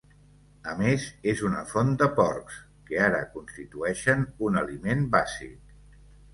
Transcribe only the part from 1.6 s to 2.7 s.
font de porcs,